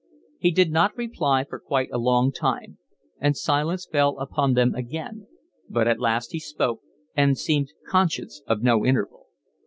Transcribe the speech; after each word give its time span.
He 0.39 0.49
did 0.49 0.71
not 0.71 0.97
reply 0.97 1.43
for 1.47 1.59
quite 1.59 1.89
a 1.91 1.99
long 1.99 2.31
time, 2.31 2.79
and 3.19 3.37
silence 3.37 3.85
fell 3.85 4.17
upon 4.17 4.55
them 4.55 4.73
again; 4.73 5.27
but 5.69 5.87
at 5.87 5.99
last 5.99 6.31
he 6.31 6.39
spoke 6.39 6.81
and 7.15 7.37
seemed 7.37 7.69
conscious 7.87 8.41
of 8.47 8.63
no 8.63 8.83
interval. 8.83 9.27